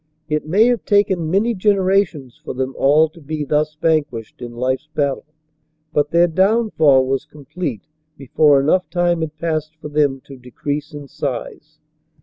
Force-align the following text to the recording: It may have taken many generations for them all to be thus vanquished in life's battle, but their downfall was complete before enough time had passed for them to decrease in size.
It 0.27 0.47
may 0.47 0.65
have 0.65 0.83
taken 0.83 1.29
many 1.29 1.53
generations 1.53 2.41
for 2.43 2.55
them 2.55 2.73
all 2.75 3.07
to 3.09 3.21
be 3.21 3.45
thus 3.45 3.75
vanquished 3.79 4.41
in 4.41 4.51
life's 4.55 4.87
battle, 4.95 5.25
but 5.93 6.09
their 6.09 6.25
downfall 6.25 7.05
was 7.05 7.23
complete 7.25 7.83
before 8.17 8.59
enough 8.59 8.89
time 8.89 9.21
had 9.21 9.37
passed 9.37 9.75
for 9.75 9.89
them 9.89 10.19
to 10.21 10.37
decrease 10.37 10.91
in 10.91 11.07
size. 11.07 11.77